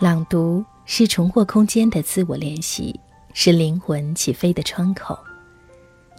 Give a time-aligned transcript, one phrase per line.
[0.00, 2.94] 朗读是重获空间的自我练习，
[3.32, 5.18] 是灵魂起飞的窗口。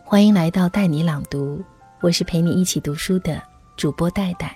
[0.04, 1.63] 欢迎来到带你朗读，
[2.02, 3.42] 我是陪你一起读书的
[3.78, 4.54] 主播戴戴。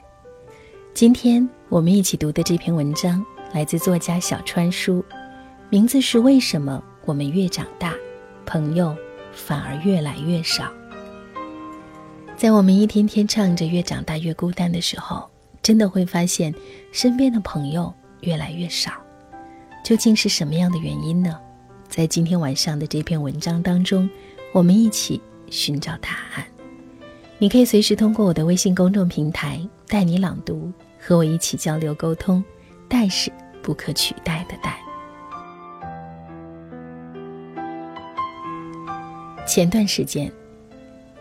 [0.94, 5.02] 今天我们一起读的这篇文章来自作家小川书，
[5.70, 7.94] 名字是《为什么我们越长大，
[8.46, 8.94] 朋友
[9.32, 10.66] 反而越来越少》。
[12.36, 15.30] 在我们一天天唱着“越长大越孤单”的时候，
[15.62, 16.54] 真的会发现
[16.92, 18.92] 身边的朋友越来越少。
[19.84, 21.38] 究竟是什么样的原因呢？
[21.90, 24.10] 在今天晚上的这篇文章当中，
[24.54, 26.46] 我们一起寻找答案。
[27.38, 29.60] 你可以随时通过我的微信公众平台
[29.90, 32.42] “带你朗读”和我一起交流沟通。
[32.88, 34.80] 代是不可取代的代。
[39.46, 40.32] 前段时间，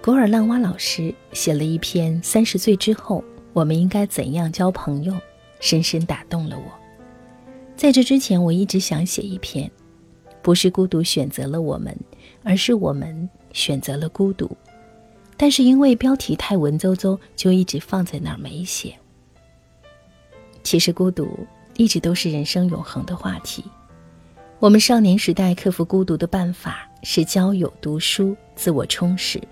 [0.03, 5.13] 古尔浪哇老师写了一篇《三十岁之后我们应该怎样交朋友》，
[5.61, 6.82] 深深打动了我。
[7.83, 9.69] 在这之前，我一直想写一篇，
[10.41, 11.93] 不是孤独选择了我们，
[12.45, 14.49] 而是我们选择了孤独。
[15.37, 18.95] 但是因为标题太文绉绉，就一直放在那儿没写。
[20.63, 21.29] 其实孤独
[21.77, 23.65] 一直都是人生永恒的话题。
[24.61, 29.43] 我们少年时代克服孤独的办法是交友、读书、自我充实，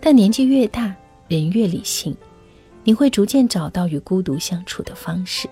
[0.00, 0.94] 但年纪越大，
[1.26, 2.16] 人越理性，
[2.84, 5.48] 你会逐渐找到与孤独相处的方式。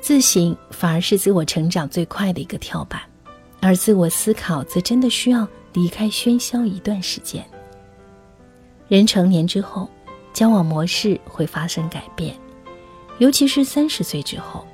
[0.00, 3.00] 自省反而是自我成长最快的一个跳板，
[3.60, 7.44] 而自我思考则真的需要离开喧嚣一段时间。
[8.88, 9.88] 人成年之后，
[10.32, 12.34] 交往模式会发生改变，
[13.18, 14.66] 尤其是三十岁之后，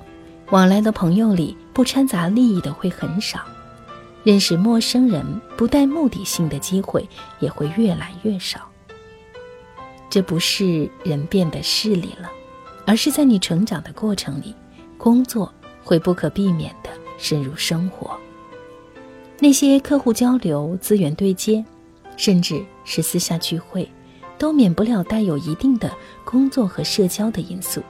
[0.50, 3.40] 往来的朋友里不掺杂利益的会很少，
[4.22, 5.24] 认识陌生人
[5.56, 7.08] 不带目的性的机会
[7.40, 8.60] 也会越来越少。
[10.08, 12.30] 这不是人变得势利了，
[12.86, 14.54] 而是在你成长的过程里。
[15.04, 15.52] 工作
[15.84, 16.88] 会不可避免地
[17.18, 18.18] 深入生活，
[19.38, 21.62] 那些客户交流、资源对接，
[22.16, 23.86] 甚至是私下聚会，
[24.38, 25.92] 都免不了带有一定的
[26.24, 27.82] 工作和社交的因素。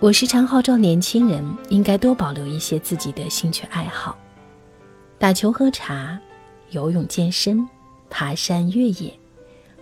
[0.00, 4.16] 我时常号召年轻人应该多保留一些自己的兴趣爱好，
[5.18, 6.18] 打球、喝茶、
[6.70, 7.68] 游泳、健身、
[8.08, 9.12] 爬山、越野，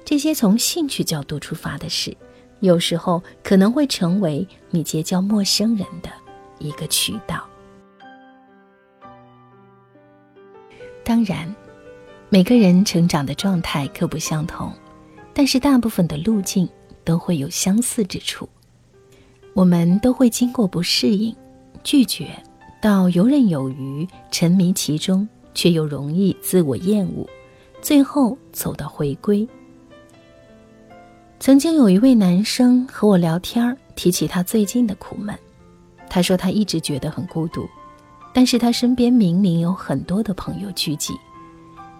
[0.04, 2.16] 这些从兴趣角度出发的事。
[2.60, 6.10] 有时候可能会成为你结交陌生人的
[6.58, 7.44] 一个渠道。
[11.02, 11.52] 当然，
[12.28, 14.72] 每个人成长的状态各不相同，
[15.34, 16.68] 但是大部分的路径
[17.02, 18.48] 都会有相似之处。
[19.54, 21.34] 我们都会经过不适应、
[21.82, 22.28] 拒绝，
[22.80, 27.26] 到游刃有余、沉迷其中，却又容易自我厌恶，
[27.82, 29.48] 最后走到回归。
[31.40, 35.34] 曾经有一位男生和我聊天提起他最近的苦闷。
[36.06, 37.66] 他说他一直觉得很孤独，
[38.34, 41.14] 但是他身边明明有很多的朋友聚集，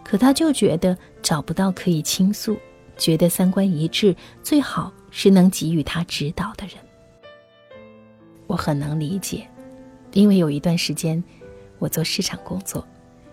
[0.05, 2.55] 可他就觉得找不到可以倾诉、
[2.99, 6.75] 觉得三观一致、最好是能给予他指导的人。
[8.47, 9.49] 我很能理解，
[10.13, 11.23] 因为有一段时间
[11.79, 12.87] 我做市场工作，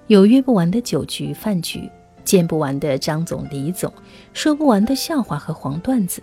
[0.07, 1.91] 有约不完的酒局饭局。
[2.27, 3.91] 见不完的张总、李总，
[4.33, 6.21] 说不完的笑话和黄段子，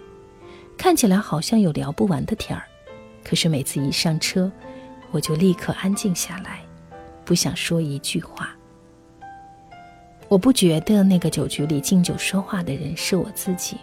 [0.76, 2.62] 看起来好像有聊不完的天儿。
[3.24, 4.52] 可是每次一上车，
[5.12, 6.60] 我就立刻安静下来，
[7.24, 8.54] 不想说一句话。
[10.28, 13.78] 我不觉得那个酒局里敬酒说话的人是我自己，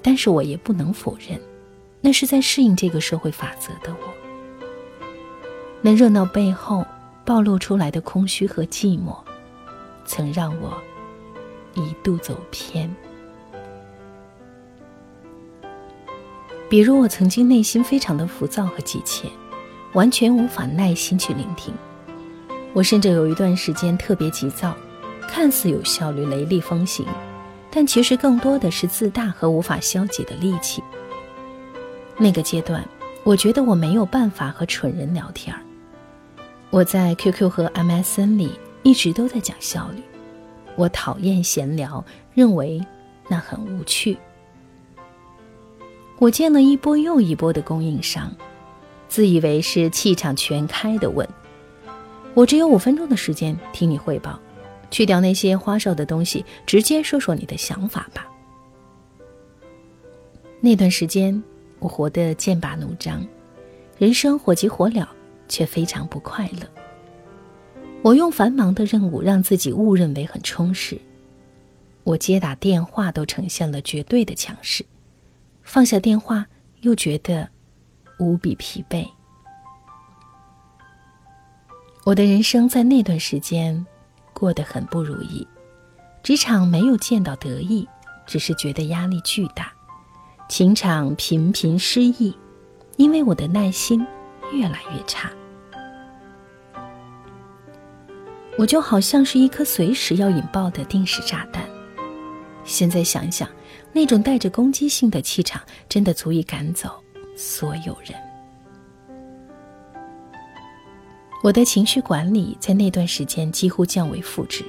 [0.00, 1.38] 但是我也不能否认，
[2.00, 5.06] 那是在适应这个社会法则的我。
[5.82, 6.82] 那热闹背后
[7.26, 9.18] 暴露出来的空虚和寂寞，
[10.06, 10.72] 曾让我。
[11.76, 12.90] 一度走偏，
[16.68, 19.28] 比如我曾经内心非常的浮躁和急切，
[19.92, 21.72] 完全无法耐心去聆听。
[22.72, 24.76] 我甚至有一段时间特别急躁，
[25.28, 27.06] 看似有效率、雷厉风行，
[27.70, 30.82] 但其实更多的是自大和无法消解的戾气。
[32.18, 32.82] 那个阶段，
[33.22, 35.60] 我觉得我没有办法和蠢人聊天儿。
[36.70, 40.02] 我在 QQ 和 MSN 里一直都在讲效率。
[40.76, 42.80] 我讨厌闲聊，认为
[43.28, 44.16] 那很无趣。
[46.18, 48.34] 我见了一波又一波的供应商，
[49.08, 51.28] 自以为是气场全开的问
[52.34, 54.38] ：“我只有五分钟的时间听你汇报，
[54.90, 58.26] 去掉那些花哨的东西，直接说说你的想法吧。”
[60.60, 61.42] 那段时间，
[61.78, 63.26] 我活得剑拔弩张，
[63.98, 65.06] 人生火急火燎，
[65.48, 66.66] 却非常不快乐。
[68.06, 70.96] 我用繁忙的任务让自己误认为很充实，
[72.04, 74.86] 我接打电话都呈现了绝对的强势，
[75.64, 76.46] 放下电话
[76.82, 77.48] 又觉得
[78.20, 79.04] 无比疲惫。
[82.04, 83.84] 我的人生在那段时间
[84.32, 85.44] 过得很不如意，
[86.22, 87.88] 职场没有见到得意，
[88.24, 89.64] 只是觉得压力巨大；
[90.48, 92.32] 情场频频失意，
[92.98, 94.06] 因为我的耐心
[94.52, 95.28] 越来越差。
[98.58, 101.62] 我就好像是一颗随时要引爆的定时炸弹。
[102.64, 103.48] 现在想想，
[103.92, 106.90] 那种带着攻击性的气场，真的足以赶走
[107.36, 108.14] 所有人。
[111.42, 114.64] 我的情绪管理在那段时间几乎降为负值，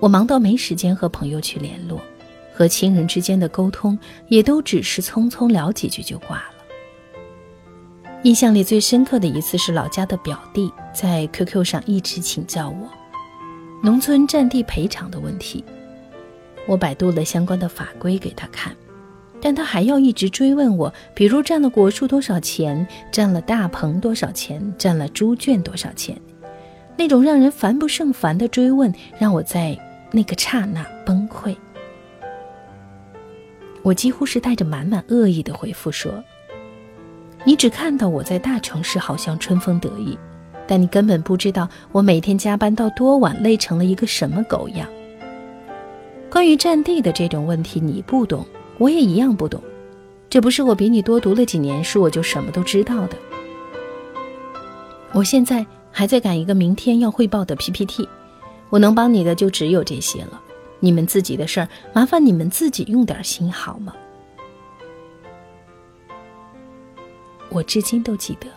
[0.00, 1.98] 我忙到没时间和朋友去联络，
[2.52, 3.98] 和亲人之间的沟通
[4.28, 6.59] 也都只是匆匆聊几句就挂了。
[8.22, 12.86] 印象里最深刻的一次是老家的表弟在 QQ 上一直请教我
[13.82, 15.64] 农村占地赔偿的问题，
[16.66, 18.76] 我百度了相关的法规给他看。
[19.40, 26.20] 但他还要一直追问我，比如占了果树多少钱，占了大棚多少钱，占了猪圈多少钱，
[26.98, 29.74] 那种让人烦不胜烦的追问，让我在
[30.12, 31.56] 那个刹那崩溃。
[33.80, 36.22] 我几乎是带着满满恶意的回复说
[37.44, 40.18] ：“你只看到我在大城市好像春风得意，
[40.66, 44.88] 但你根本不知道我每天加班到多晚，累成了一个什么狗样。
[46.30, 48.46] 关于占地的这种问题，你不懂。”
[48.78, 49.60] 我也一样不懂，
[50.30, 53.16] 这不是我比你多读了几年书，我就什么都知道的。
[55.12, 58.08] 我现在还在赶一个明天要汇报的 PPT，
[58.70, 60.40] 我能帮你的就只有这些了。
[60.78, 63.92] 你们自己的事儿，麻烦你们自己用点心好吗？
[67.50, 68.48] 我至今都记得，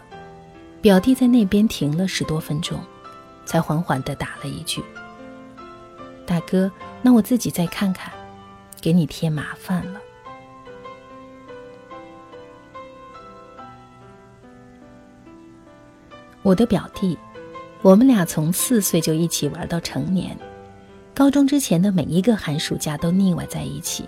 [0.81, 2.79] 表弟在那边停了十多分钟，
[3.43, 4.83] 才缓缓地打了一句
[6.25, 8.13] ：“大哥，那我自己再看看，
[8.79, 9.99] 给你添麻烦了。”
[16.43, 17.17] 我的表弟，
[17.81, 20.37] 我们俩从四岁就一起玩到成年，
[21.15, 24.07] 高中之前的每一个寒暑假都腻歪在一起。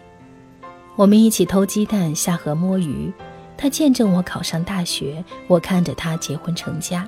[0.98, 3.12] 我们一起偷鸡蛋、下河摸鱼，
[3.58, 7.08] 他见证我考上大学，我看着他结婚成家。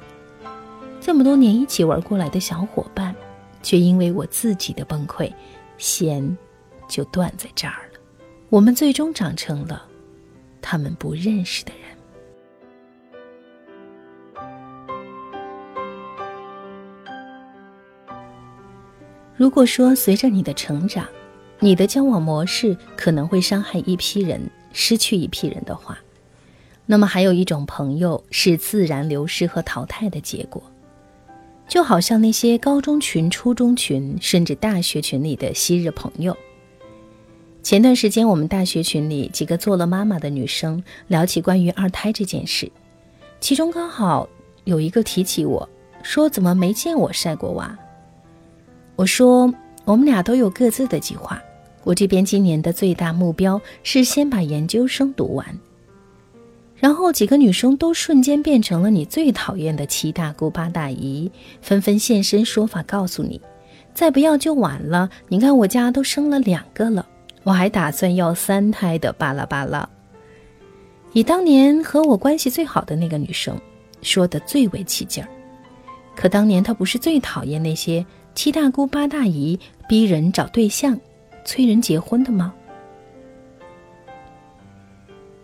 [1.00, 3.16] 这么多年一起玩过来的小伙伴，
[3.62, 5.32] 却因为我自己的崩溃，
[5.78, 6.38] 弦
[6.88, 8.00] 就断在这儿了。
[8.50, 9.86] 我们最终长成了
[10.62, 11.88] 他们不认识的人。
[19.36, 21.06] 如果说随着你的成长，
[21.60, 24.42] 你的交往模式可能会伤害一批人，
[24.74, 25.98] 失去一批人的话，
[26.90, 30.64] 那么还有一种朋友是自然流失和淘汰的结果，
[31.68, 36.36] 就好像那些高中群、初中群，甚至大学群里的昔日朋友。
[37.62, 42.72] 前段时间，我们大学群里几个做了妈妈的女生聊起关于二胎这件事，
[43.42, 44.30] 其中刚好
[44.64, 45.68] 有一个提起我
[46.02, 47.78] 说：“怎么没见我晒过娃？”
[48.96, 49.54] 我说，
[49.84, 51.44] 我们俩都有各自的计划。
[51.84, 55.46] 我这边今年的最大目标是先把研究生读完。
[56.80, 61.32] 然后几个女生都瞬间变成了你最讨厌的七大姑八大姨，
[61.62, 63.42] 纷纷现身说法，告诉你，
[63.94, 65.10] 再不要就晚了。
[65.28, 67.08] 你看我家都生了两个了，
[67.44, 69.90] 我还打算要三胎的，巴拉巴拉。
[71.14, 73.60] 以当年和我关系最好的那个女生
[74.04, 75.30] 说的最为起劲儿，
[76.16, 78.06] 可当年她不是最讨厌那些。
[78.36, 80.96] 七大姑八大姨逼人找对象，
[81.44, 82.54] 催人结婚的吗？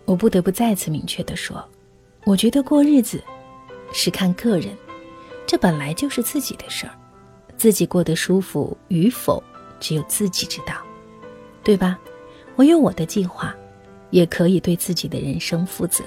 [0.04, 1.64] 我不得不再次明确的说，
[2.24, 3.22] 我觉得过日子
[3.92, 4.76] 是看个人，
[5.46, 6.92] 这本来就是自己的事儿，
[7.56, 9.42] 自己过得舒服与否，
[9.80, 10.74] 只有自己知道，
[11.62, 11.98] 对吧？
[12.56, 13.54] 我有我的计划，
[14.10, 16.04] 也可以对自己的人生负责。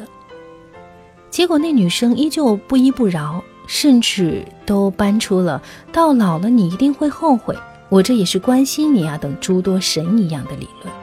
[1.30, 3.44] 结果那女生依旧不依不饶。
[3.70, 5.62] 甚至都搬出了
[5.92, 7.54] “到老了你一定会后悔，
[7.89, 10.96] 我这也是关心你啊”等诸多神一样的理论，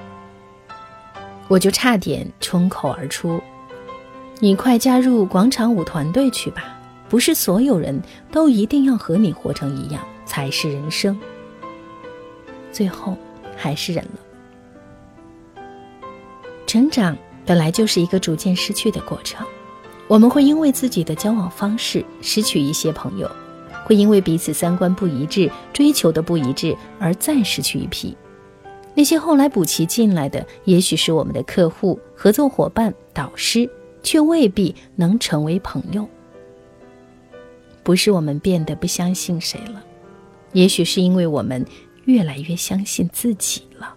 [1.49, 3.41] 我就差点冲口而出
[4.41, 6.79] ：“你快加入广场舞团队去吧！
[7.09, 8.01] 不是所有人
[8.33, 11.19] 都一定要和你活成一样才是人生。”
[12.73, 13.17] 最后
[13.57, 15.63] 还是忍了。
[16.67, 19.47] 成长本来就是一个逐渐失去的过程。
[20.09, 23.31] 我们会因为自己的交往方式失去一些朋友，
[23.85, 28.17] 会因为彼此三观不一致、追求的不一致而再失去一批。
[28.95, 33.69] 那些后来补齐进来的，也许是我们的客户、合作伙伴、导师，
[34.03, 36.09] 却未必能成为朋友。
[37.83, 39.85] 不是我们变得不相信谁了，
[40.53, 41.65] 也许是因为我们
[42.05, 43.95] 越来越相信自己了。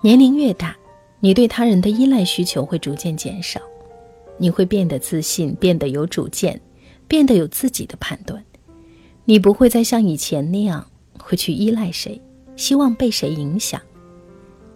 [0.00, 0.76] 年龄越大。
[1.18, 3.58] 你对他人的依赖需求会逐渐减少，
[4.36, 6.60] 你会变得自信，变得有主见，
[7.08, 8.44] 变得有自己的判断。
[9.28, 10.86] 你不会再像以前那样
[11.18, 12.20] 会去依赖谁，
[12.54, 13.80] 希望被谁影响。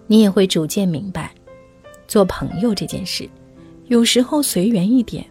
[0.08, 1.32] 你也会逐渐明白，
[2.08, 3.30] 做朋友这件事，
[3.86, 5.24] 有时候随缘一点，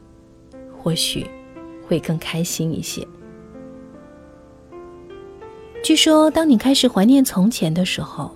[0.82, 1.28] 或许
[1.86, 3.06] 会更开心一些。
[5.84, 8.32] 据说，当你开始怀念从前的时候，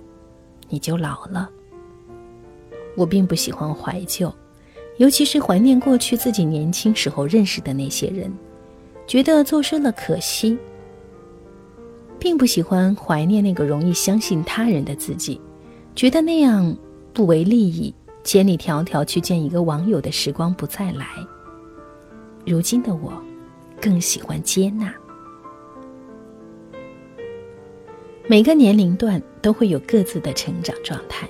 [0.68, 1.48] 你就老了。
[2.94, 4.30] 我并不喜欢怀旧，
[4.98, 8.30] 尤其是怀念过去自己年轻时候认识的那些人，
[9.06, 10.58] 觉得做失了可惜。
[12.24, 15.38] 并不喜欢怀念那个容易相信他人的自己，
[15.94, 16.74] 觉得那样
[17.12, 21.06] 不为利益，千里迢迢去见一个网友的时光不再来。
[22.46, 23.12] 如今的我，
[23.78, 24.90] 更喜欢接纳。
[28.26, 31.28] 每个年龄段都会有各自的成长状态。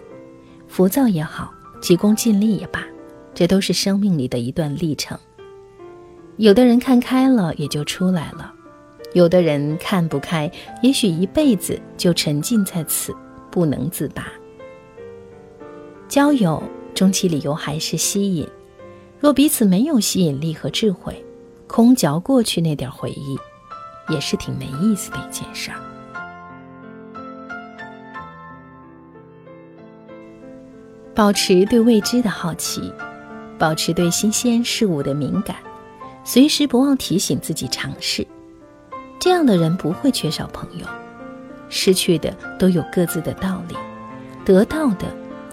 [0.68, 2.84] 浮躁也好，急功近利也罢，
[3.34, 5.18] 这都是生命里的一段历程。
[6.36, 8.54] 有的人看开了也就出来了，
[9.14, 10.50] 有的人看不开，
[10.82, 13.14] 也许一辈子就沉浸在此，
[13.50, 14.26] 不能自拔。
[16.08, 16.62] 交友
[16.94, 18.46] 终其理由还是吸引，
[19.18, 21.24] 若彼此没有吸引力和智慧，
[21.66, 23.38] 空嚼过去那点回忆，
[24.08, 25.78] 也是挺没意思的一件事儿。
[31.14, 32.92] 保持对未知的好奇，
[33.56, 35.56] 保持对新鲜事物的敏感，
[36.24, 38.26] 随时不忘提醒自己尝试。
[39.24, 40.86] 这样的人不会缺少朋友。
[41.70, 43.74] 失去的都有各自的道理，
[44.44, 45.06] 得到的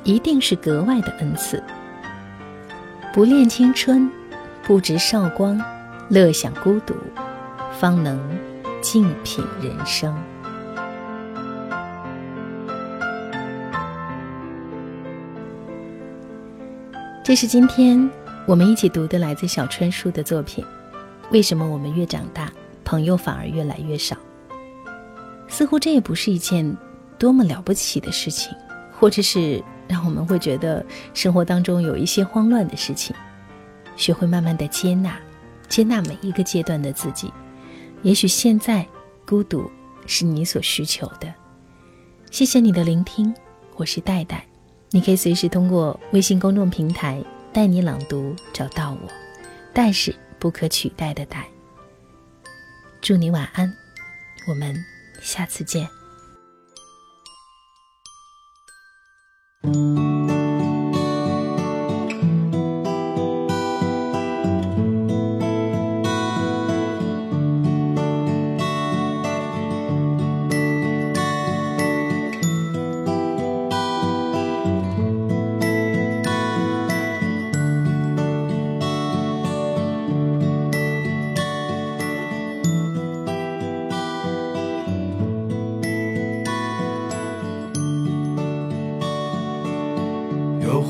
[0.04, 1.64] 一定是格外的恩赐。
[3.14, 4.12] 不恋青春，
[4.62, 5.58] 不值韶光，
[6.10, 6.94] 乐享孤独，
[7.80, 8.20] 方能
[8.82, 10.14] 静品人生。
[17.24, 18.10] 这是今天
[18.46, 20.62] 我们一起读的来自小春树的作品。
[21.32, 22.52] 为什么我们越长大，
[22.92, 24.18] 朋友反而越来越少？
[25.48, 26.76] 似乎这也不是一件
[27.18, 28.54] 多么了不起的事情，
[29.00, 33.16] 或者是让我们会觉得生活当中有一些慌乱的事情。
[33.96, 35.18] 学会慢慢的接纳，
[35.70, 37.32] 接纳每一个阶段的自己。
[38.02, 38.86] 也许现在
[39.26, 39.72] 孤独
[40.06, 41.34] 是你所需求的。
[42.30, 43.34] 谢谢你的聆听，
[43.78, 44.46] 我是戴戴。
[44.90, 49.08] 你可以随时通过微信公众平台“带你朗读”找到我，
[49.72, 51.48] 戴是不可取代的戴。
[53.02, 53.74] 祝你晚安，
[54.46, 54.86] 我们
[55.20, 56.01] 下次见。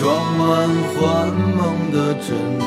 [0.00, 0.46] 装满
[0.94, 1.26] 幻
[1.56, 2.28] 梦的枕
[2.60, 2.64] 头。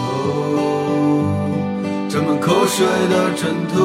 [2.10, 3.78] 沾满口水的枕头。